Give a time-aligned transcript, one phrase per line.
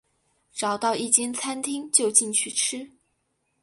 [0.51, 2.89] 找到一间餐厅就进去吃